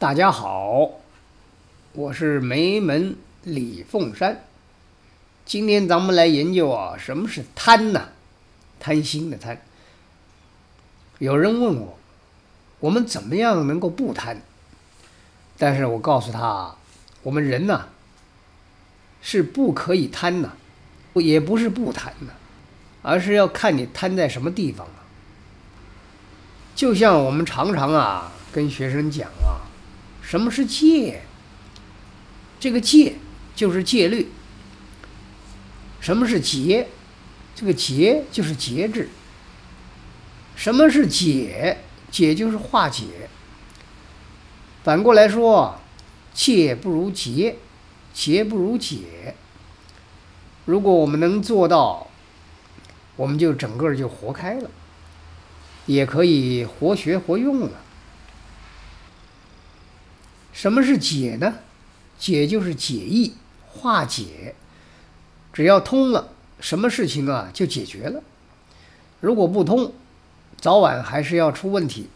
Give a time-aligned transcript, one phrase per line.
[0.00, 0.90] 大家好，
[1.92, 4.44] 我是梅门李凤山。
[5.44, 8.10] 今天咱们来研究啊，什么是贪呢？
[8.78, 9.60] 贪心的贪。
[11.18, 11.98] 有人问我，
[12.78, 14.36] 我们怎么样能够不贪？
[15.58, 16.76] 但是我告诉他，
[17.24, 17.86] 我们人呐，
[19.20, 20.52] 是不可以贪的，
[21.14, 22.34] 也不是不贪的，
[23.02, 25.02] 而是要看你贪在什么地方啊。
[26.76, 29.47] 就像我们常常啊跟学生讲啊。
[30.28, 31.22] 什么是戒？
[32.60, 33.14] 这个戒
[33.56, 34.30] 就是戒律。
[36.00, 36.88] 什么是节？
[37.54, 39.08] 这个节就是节制。
[40.54, 41.78] 什么是解？
[42.10, 43.30] 解就是化解。
[44.84, 45.80] 反过来说，
[46.34, 47.56] 戒不如节，
[48.12, 49.34] 节不如解。
[50.66, 52.06] 如果我们能做到，
[53.16, 54.70] 我们就整个就活开了，
[55.86, 57.70] 也可以活学活用了。
[60.58, 61.54] 什么是解呢？
[62.18, 63.34] 解就是解意、
[63.68, 64.56] 化解。
[65.52, 68.24] 只要通了，什么事情啊就解决了。
[69.20, 69.92] 如果不通，
[70.60, 72.08] 早晚还是要出问题。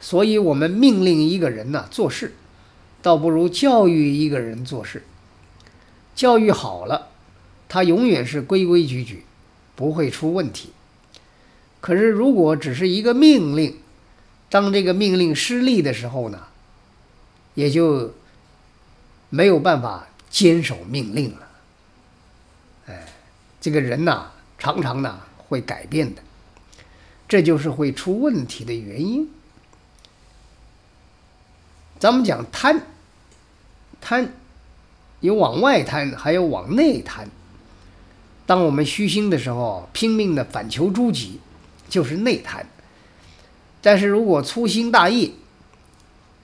[0.00, 2.32] 所以我们命令一个人呢、做事，
[3.02, 5.04] 倒不如教育一个人做事。
[6.14, 7.08] 教育好了，
[7.68, 9.26] 他永远是规规矩矩，
[9.76, 10.70] 不会出问题。
[11.82, 13.76] 可是如果只是一个命令，
[14.48, 16.44] 当这个命令失利的时候呢？
[17.54, 18.12] 也就
[19.30, 21.48] 没有办法坚守命令了。
[22.86, 23.06] 哎，
[23.60, 24.26] 这个人呐，
[24.58, 26.22] 常常呢会改变的，
[27.28, 29.30] 这就是会出问题的原因。
[31.98, 32.80] 咱们讲贪，
[34.00, 34.32] 贪
[35.20, 37.28] 有往外贪，还有往内贪。
[38.44, 41.38] 当我们虚心的时候，拼命的反求诸己，
[41.88, 42.66] 就是内贪。
[43.80, 45.34] 但是如果粗心大意，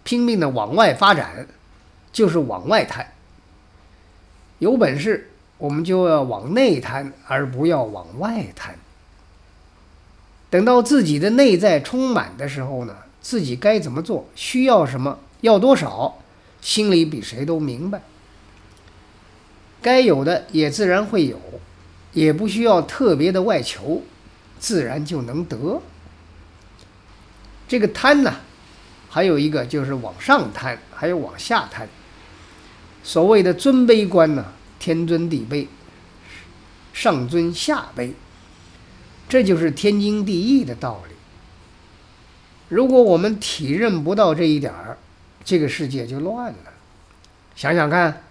[0.08, 1.46] 拼命的往外发展，
[2.10, 3.12] 就是往外贪。
[4.58, 8.78] 有本事，我们就要往内贪，而不要往外贪。
[10.48, 16.16] 等到自己的内在充满的时候呢，自己该怎么做，需要什么，要多少，
[16.62, 18.00] 心里比谁都明白。
[19.82, 21.38] 该有的也自然会有，
[22.14, 24.00] 也不需要特别的外求，
[24.58, 25.82] 自然就能得。
[27.68, 28.36] 这个贪呢？
[29.08, 31.88] 还有一个就是往上贪，还有往下贪。
[33.02, 35.66] 所谓的尊卑观呢，天尊地卑，
[36.92, 38.12] 上尊下卑，
[39.28, 41.14] 这就是天经地义的道理。
[42.68, 44.98] 如果我们体认不到这一点儿，
[45.42, 46.58] 这个世界就乱了。
[47.56, 48.24] 想想看，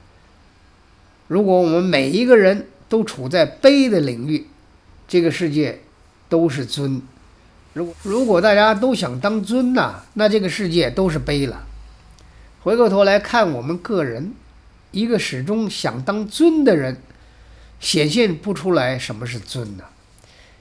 [1.28, 4.46] 如果我们每一个人都处在卑的领域，
[5.08, 5.82] 这个世界
[6.30, 7.02] 都是尊。
[8.04, 11.66] 如果大家都想当尊呐、那这个世界都是卑了。
[12.62, 14.34] 回过头来看我们个人，
[14.92, 16.98] 一个始终想当尊的人，
[17.80, 19.84] 显现不出来什么是尊呐、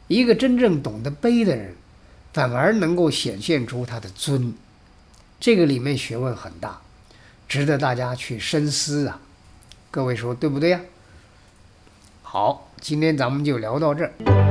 [0.06, 1.74] 一个真正懂得卑的人，
[2.32, 4.54] 反而能够显现出他的尊。
[5.40, 6.80] 这个里面学问很大，
[7.48, 9.20] 值得大家去深思啊。
[9.90, 10.80] 各位说对不对呀？
[12.22, 14.45] 好，今天咱们就聊到这儿。